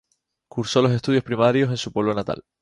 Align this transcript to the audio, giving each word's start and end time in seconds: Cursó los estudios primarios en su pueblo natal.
Cursó 0.49 0.81
los 0.81 0.93
estudios 0.93 1.23
primarios 1.23 1.69
en 1.69 1.77
su 1.77 1.91
pueblo 1.93 2.15
natal. 2.15 2.43